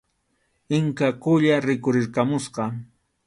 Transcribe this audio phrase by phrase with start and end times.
[0.77, 2.65] Inka Qulla rikhurirqamusqa.